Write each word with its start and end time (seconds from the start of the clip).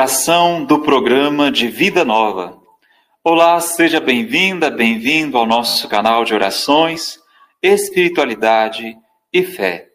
Oração 0.00 0.64
do 0.64 0.78
programa 0.78 1.52
de 1.52 1.68
Vida 1.68 2.06
Nova. 2.06 2.58
Olá, 3.22 3.60
seja 3.60 4.00
bem-vinda, 4.00 4.70
bem-vindo 4.70 5.36
ao 5.36 5.44
nosso 5.44 5.86
canal 5.90 6.24
de 6.24 6.32
orações, 6.32 7.18
espiritualidade 7.62 8.96
e 9.30 9.42
fé. 9.42 9.88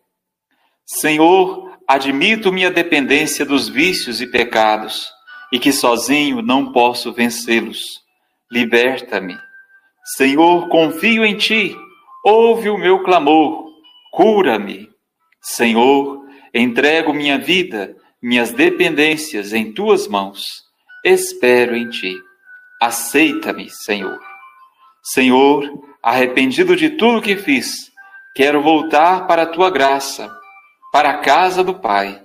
Senhor, 0.85 1.75
admito 1.87 2.51
minha 2.51 2.69
dependência 2.69 3.43
dos 3.43 3.67
vícios 3.67 4.21
e 4.21 4.27
pecados 4.27 5.09
e 5.51 5.57
que 5.57 5.73
sozinho 5.73 6.39
não 6.39 6.71
posso 6.71 7.11
vencê-los. 7.11 7.79
Liberta-me. 8.51 9.35
Senhor, 10.15 10.69
confio 10.69 11.25
em 11.25 11.35
ti. 11.35 11.75
Ouve 12.23 12.69
o 12.69 12.77
meu 12.77 13.01
clamor. 13.01 13.71
Cura-me. 14.11 14.87
Senhor, 15.41 16.21
entrego 16.53 17.11
minha 17.11 17.39
vida, 17.39 17.97
minhas 18.25 18.51
dependências 18.51 19.53
em 19.53 19.71
tuas 19.71 20.07
mãos. 20.07 20.41
Espero 21.03 21.75
em 21.75 21.87
ti. 21.91 22.17
Aceita-me, 22.81 23.69
Senhor. 23.69 24.19
Senhor, 25.03 25.71
arrependido 26.01 26.75
de 26.75 26.89
tudo 26.89 27.21
que 27.21 27.37
fiz, 27.37 27.91
quero 28.35 28.63
voltar 28.63 29.27
para 29.27 29.43
a 29.43 29.45
tua 29.45 29.69
graça, 29.69 30.35
para 30.91 31.11
a 31.11 31.17
casa 31.19 31.63
do 31.63 31.75
Pai. 31.75 32.19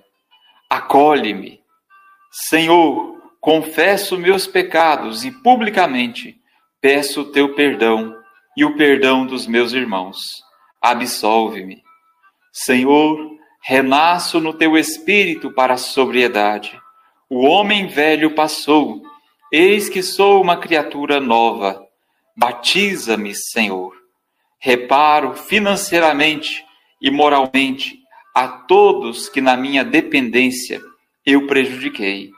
Acolhe-me. 0.70 1.60
Senhor, 2.32 3.20
confesso 3.38 4.16
meus 4.16 4.46
pecados 4.46 5.22
e 5.22 5.30
publicamente 5.30 6.40
peço 6.80 7.20
o 7.20 7.30
teu 7.30 7.54
perdão 7.54 8.16
e 8.56 8.64
o 8.64 8.74
perdão 8.74 9.26
dos 9.26 9.46
meus 9.46 9.74
irmãos. 9.74 10.16
Absolve-me. 10.80 11.82
Senhor, 12.50 13.38
renasço 13.62 14.40
no 14.40 14.52
teu 14.52 14.76
espírito 14.76 15.52
para 15.52 15.74
a 15.74 15.78
sobriedade. 15.78 16.80
O 17.28 17.44
homem 17.46 17.86
velho 17.86 18.34
passou 18.34 19.02
Eis 19.52 19.88
que 19.88 20.00
sou 20.00 20.40
uma 20.40 20.56
criatura 20.56 21.18
nova. 21.18 21.84
Batiza-me, 22.36 23.34
Senhor. 23.34 23.92
Reparo 24.60 25.34
financeiramente 25.34 26.64
e 27.02 27.10
moralmente 27.10 27.98
a 28.32 28.46
todos 28.46 29.28
que 29.28 29.40
na 29.40 29.56
minha 29.56 29.82
dependência 29.82 30.80
eu 31.26 31.48
prejudiquei. 31.48 32.30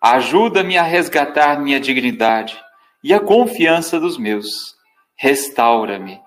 Ajuda-me 0.00 0.78
a 0.78 0.82
resgatar 0.82 1.60
minha 1.60 1.78
dignidade 1.78 2.58
e 3.04 3.12
a 3.12 3.20
confiança 3.20 4.00
dos 4.00 4.16
meus. 4.16 4.74
Restaura-me. 5.14 6.18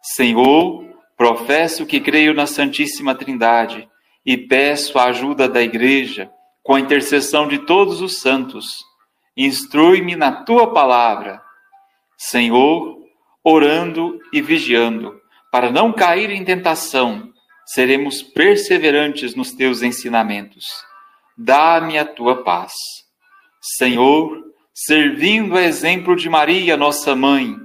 Senhor, 0.00 0.85
professo 1.16 1.86
que 1.86 2.00
creio 2.00 2.34
na 2.34 2.46
Santíssima 2.46 3.14
Trindade 3.14 3.88
e 4.24 4.36
peço 4.36 4.98
a 4.98 5.04
ajuda 5.04 5.48
da 5.48 5.62
Igreja 5.62 6.30
com 6.62 6.74
a 6.74 6.80
intercessão 6.80 7.46
de 7.46 7.58
todos 7.58 8.00
os 8.00 8.20
santos 8.20 8.84
Instrui-me 9.36 10.16
na 10.16 10.32
tua 10.32 10.72
palavra, 10.72 11.42
Senhor, 12.16 12.96
orando 13.44 14.18
e 14.32 14.40
vigiando, 14.40 15.20
para 15.52 15.70
não 15.70 15.92
cair 15.92 16.30
em 16.30 16.42
tentação, 16.42 17.30
seremos 17.66 18.22
perseverantes 18.22 19.34
nos 19.34 19.52
teus 19.52 19.82
ensinamentos. 19.82 20.64
Dá-me 21.36 21.98
a 21.98 22.04
tua 22.06 22.42
paz. 22.42 22.72
Senhor, 23.60 24.42
servindo 24.72 25.54
a 25.54 25.62
exemplo 25.62 26.16
de 26.16 26.30
Maria, 26.30 26.74
nossa 26.74 27.14
mãe, 27.14 27.56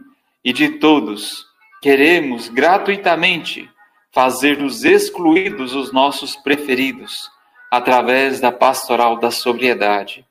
e 0.43 0.52
de 0.52 0.77
todos, 0.77 1.45
queremos 1.81 2.47
gratuitamente 2.47 3.67
fazer 4.13 4.57
dos 4.57 4.83
excluídos 4.83 5.73
os 5.73 5.91
nossos 5.91 6.35
preferidos, 6.35 7.29
através 7.71 8.39
da 8.39 8.51
pastoral 8.51 9.17
da 9.17 9.31
sobriedade. 9.31 10.25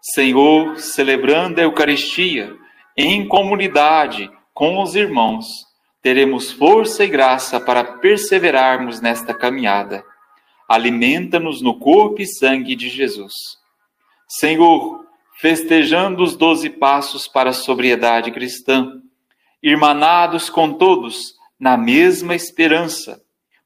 Senhor, 0.00 0.76
celebrando 0.78 1.60
a 1.60 1.64
Eucaristia 1.64 2.54
em 2.96 3.28
comunidade 3.28 4.30
com 4.52 4.82
os 4.82 4.94
irmãos, 4.94 5.46
teremos 6.02 6.50
força 6.50 7.04
e 7.04 7.08
graça 7.08 7.60
para 7.60 7.84
perseverarmos 7.84 9.00
nesta 9.00 9.34
caminhada. 9.34 10.04
Alimenta-nos 10.68 11.60
no 11.60 11.78
corpo 11.78 12.22
e 12.22 12.26
sangue 12.26 12.74
de 12.74 12.88
Jesus. 12.88 13.34
Senhor, 14.28 15.04
festejando 15.40 16.22
os 16.22 16.34
doze 16.36 16.70
passos 16.70 17.28
para 17.28 17.50
a 17.50 17.52
sobriedade 17.52 18.32
cristã, 18.32 19.00
irmanados 19.66 20.48
com 20.48 20.72
todos 20.72 21.34
na 21.58 21.76
mesma 21.76 22.36
esperança, 22.36 23.20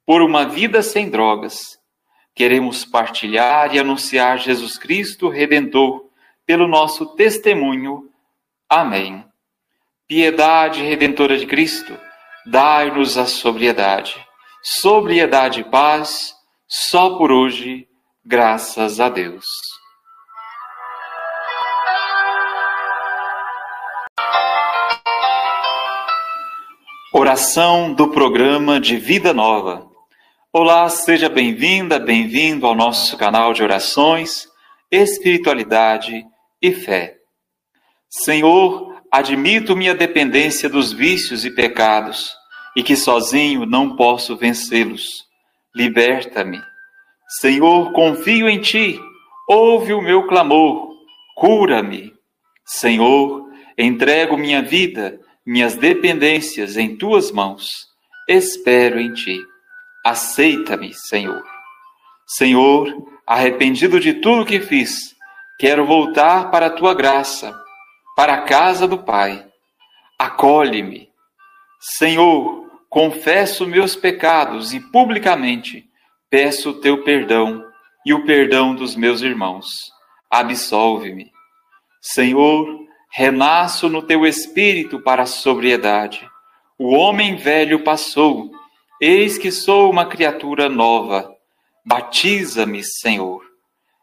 por 0.06 0.22
uma 0.22 0.46
vida 0.46 0.82
sem 0.82 1.10
drogas, 1.10 1.78
queremos 2.34 2.86
partilhar 2.86 3.74
e 3.74 3.78
anunciar 3.78 4.38
Jesus 4.38 4.78
Cristo 4.78 5.28
Redentor 5.28 6.06
pelo 6.46 6.66
nosso 6.66 7.14
testemunho. 7.16 8.08
Amém. 8.66 9.22
Piedade 10.08 10.82
redentora 10.82 11.36
de 11.36 11.44
Cristo, 11.44 11.94
dai-nos 12.46 13.18
a 13.18 13.26
sobriedade. 13.26 14.16
Sobriedade 14.62 15.60
e 15.60 15.64
paz, 15.64 16.34
só 16.66 17.18
por 17.18 17.30
hoje, 17.30 17.86
graças 18.24 19.00
a 19.00 19.10
Deus. 19.10 19.44
Oração 27.12 27.92
do 27.92 28.06
programa 28.06 28.78
de 28.78 28.96
Vida 28.96 29.34
Nova. 29.34 29.84
Olá, 30.52 30.88
seja 30.88 31.28
bem-vinda, 31.28 31.98
bem-vindo 31.98 32.64
ao 32.64 32.72
nosso 32.72 33.16
canal 33.16 33.52
de 33.52 33.64
orações, 33.64 34.46
espiritualidade 34.92 36.24
e 36.62 36.72
fé. 36.72 37.16
Senhor, 38.08 39.02
admito 39.10 39.74
minha 39.74 39.92
dependência 39.92 40.68
dos 40.68 40.92
vícios 40.92 41.44
e 41.44 41.50
pecados 41.50 42.32
e 42.76 42.82
que 42.82 42.94
sozinho 42.94 43.66
não 43.66 43.96
posso 43.96 44.36
vencê-los. 44.36 45.24
Liberta-me. 45.74 46.62
Senhor, 47.40 47.90
confio 47.90 48.48
em 48.48 48.60
ti. 48.60 49.00
Ouve 49.48 49.92
o 49.92 50.00
meu 50.00 50.28
clamor. 50.28 50.90
Cura-me. 51.34 52.12
Senhor, 52.64 53.48
entrego 53.76 54.38
minha 54.38 54.62
vida, 54.62 55.18
minhas 55.46 55.74
dependências 55.74 56.76
em 56.76 56.96
tuas 56.96 57.30
mãos. 57.30 57.66
Espero 58.28 59.00
em 59.00 59.12
ti. 59.12 59.38
Aceita-me, 60.04 60.92
Senhor. 60.94 61.44
Senhor, 62.26 62.94
arrependido 63.26 63.98
de 63.98 64.14
tudo 64.14 64.46
que 64.46 64.60
fiz, 64.60 65.14
Quero 65.60 65.84
voltar 65.84 66.50
para 66.50 66.68
a 66.68 66.70
tua 66.70 66.94
graça, 66.94 67.54
para 68.16 68.32
a 68.32 68.42
casa 68.44 68.88
do 68.88 68.96
Pai. 68.96 69.46
Acolhe-me. 70.18 71.10
Senhor, 71.78 72.64
confesso 72.88 73.66
meus 73.66 73.94
pecados 73.94 74.72
e 74.72 74.80
publicamente 74.80 75.84
peço 76.30 76.70
o 76.70 76.80
teu 76.80 77.04
perdão 77.04 77.62
e 78.06 78.14
o 78.14 78.24
perdão 78.24 78.74
dos 78.74 78.96
meus 78.96 79.20
irmãos. 79.20 79.66
Absolve-me. 80.30 81.30
Senhor, 82.00 82.66
renasço 83.12 83.88
no 83.88 84.02
teu 84.02 84.26
espírito 84.26 85.00
para 85.00 85.22
a 85.22 85.26
sobriedade. 85.26 86.28
O 86.78 86.94
homem 86.94 87.36
velho 87.36 87.84
passou, 87.84 88.50
eis 89.00 89.36
que 89.36 89.50
sou 89.50 89.90
uma 89.90 90.06
criatura 90.06 90.68
nova. 90.68 91.30
Batiza-me, 91.84 92.82
Senhor 92.82 93.50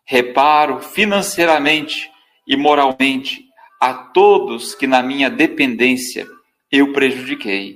reparo 0.08 0.80
financeiramente 0.80 2.10
e 2.48 2.56
moralmente 2.56 3.44
a 3.80 3.94
todos 3.94 4.74
que 4.74 4.88
na 4.88 5.04
minha 5.04 5.30
dependência 5.30 6.26
eu 6.72 6.94
prejudiquei. 6.94 7.76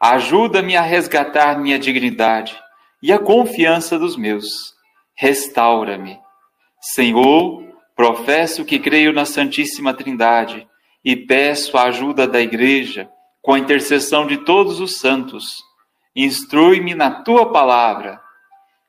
Ajuda-me 0.00 0.76
a 0.76 0.82
resgatar 0.82 1.58
minha 1.58 1.78
dignidade 1.78 2.56
e 3.02 3.12
a 3.12 3.18
confiança 3.18 3.98
dos 3.98 4.16
meus. 4.16 4.74
Restaura-me. 5.16 6.18
Senhor, 6.80 7.64
professo 7.96 8.64
que 8.64 8.78
creio 8.78 9.12
na 9.12 9.24
Santíssima 9.24 9.94
Trindade 9.94 10.68
e 11.02 11.16
peço 11.16 11.76
a 11.78 11.84
ajuda 11.84 12.28
da 12.28 12.40
Igreja 12.40 13.08
com 13.42 13.54
a 13.54 13.58
intercessão 13.58 14.26
de 14.26 14.38
todos 14.38 14.80
os 14.80 14.98
santos. 14.98 15.64
Instrui-me 16.14 16.94
na 16.94 17.10
tua 17.22 17.50
palavra. 17.50 18.20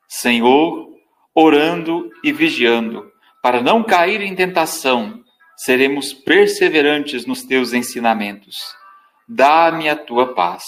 Senhor, 0.06 0.88
orando 1.34 2.10
e 2.22 2.32
vigiando, 2.32 3.10
para 3.42 3.62
não 3.62 3.82
cair 3.82 4.20
em 4.20 4.34
tentação, 4.34 5.22
seremos 5.56 6.12
perseverantes 6.12 7.24
nos 7.24 7.42
teus 7.42 7.72
ensinamentos. 7.72 8.56
Dá-me 9.28 9.88
a 9.88 9.96
tua 9.96 10.34
paz. 10.34 10.64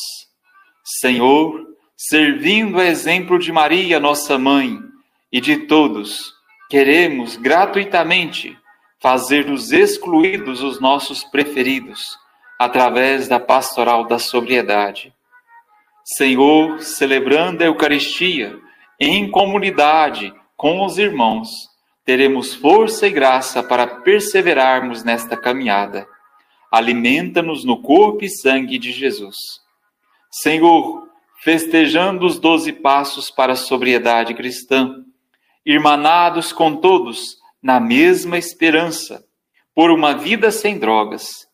Senhor, 0.84 1.66
servindo 1.96 2.78
a 2.78 2.86
exemplo 2.86 3.38
de 3.38 3.52
Maria, 3.52 4.00
nossa 4.00 4.38
mãe, 4.38 4.78
e 5.32 5.40
de 5.40 5.66
todos, 5.66 6.32
queremos 6.70 7.36
gratuitamente 7.36 8.56
fazer 9.00 9.44
dos 9.44 9.72
excluídos 9.72 10.62
os 10.62 10.80
nossos 10.80 11.24
preferidos, 11.24 12.16
através 12.56 13.26
da 13.26 13.40
pastoral 13.40 14.06
da 14.06 14.20
sobriedade. 14.20 15.12
Senhor, 16.04 16.80
celebrando 16.80 17.64
a 17.64 17.66
Eucaristia 17.66 18.56
em 19.00 19.28
comunidade, 19.28 20.32
com 20.56 20.84
os 20.84 20.96
irmãos, 20.96 21.48
teremos 22.04 22.54
força 22.54 23.08
e 23.08 23.10
graça 23.10 23.64
para 23.64 23.86
perseverarmos 23.86 25.02
nesta 25.02 25.36
caminhada. 25.36 26.06
Alimenta-nos 26.70 27.64
no 27.64 27.82
corpo 27.82 28.24
e 28.24 28.28
sangue 28.28 28.78
de 28.78 28.92
Jesus. 28.92 29.36
Senhor, 30.30 31.08
festejando 31.42 32.26
os 32.26 32.38
doze 32.38 32.72
passos 32.72 33.28
para 33.28 33.54
a 33.54 33.56
sobriedade 33.56 34.34
cristã, 34.34 35.04
irmanados 35.64 36.52
com 36.52 36.76
todos 36.76 37.36
na 37.62 37.78
mesma 37.78 38.38
esperança, 38.38 39.24
por 39.74 39.90
uma 39.90 40.14
vida 40.14 40.50
sem 40.50 40.78
drogas, 40.78 41.46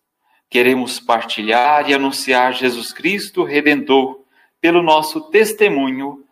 queremos 0.48 1.00
partilhar 1.00 1.88
e 1.88 1.94
anunciar 1.94 2.54
Jesus 2.54 2.92
Cristo 2.92 3.44
Redentor 3.44 4.24
pelo 4.60 4.82
nosso 4.82 5.30
testemunho. 5.30 6.24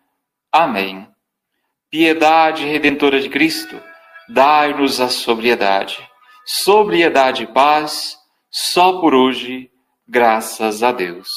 Amém. 0.51 1.07
Piedade 1.91 2.65
redentora 2.65 3.21
de 3.21 3.29
Cristo, 3.29 3.81
dai-nos 4.29 5.01
a 5.01 5.09
sobriedade. 5.09 5.99
Sobriedade 6.47 7.45
e 7.45 7.47
paz, 7.47 8.17
só 8.51 9.01
por 9.01 9.15
hoje, 9.15 9.71
graças 10.07 10.83
a 10.83 10.93
Deus. 10.93 11.29